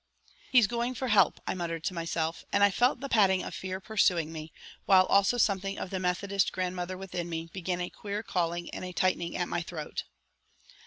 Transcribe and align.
"He's 0.51 0.65
going 0.65 0.95
for 0.95 1.09
help," 1.09 1.39
I 1.45 1.53
muttered 1.53 1.83
to 1.83 1.93
myself, 1.93 2.43
and 2.51 2.63
I 2.63 2.71
felt 2.71 3.01
the 3.01 3.07
padding 3.07 3.43
of 3.43 3.53
fear 3.53 3.79
pursuing 3.79 4.31
me, 4.31 4.51
while 4.87 5.05
also 5.05 5.37
something 5.37 5.77
of 5.77 5.91
the 5.91 5.99
Methodist 5.99 6.51
grandmother 6.51 6.97
within 6.97 7.29
me 7.29 7.51
began 7.53 7.79
a 7.81 7.91
queer 7.91 8.23
calling 8.23 8.67
and 8.71 8.83
a 8.83 8.93
tightening 8.93 9.37
at 9.37 9.47
my 9.47 9.61
throat. 9.61 10.05